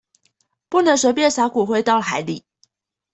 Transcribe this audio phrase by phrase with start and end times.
[0.67, 2.41] 不能隨便灑骨灰到海裡